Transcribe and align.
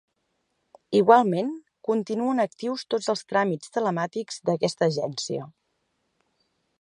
Igualment, 0.99 1.51
continuen 1.89 2.43
actius 2.45 2.85
tots 2.93 3.11
els 3.15 3.23
tràmits 3.33 3.75
telemàtics 3.77 4.43
d'aquesta 4.51 4.89
Agència. 4.93 5.47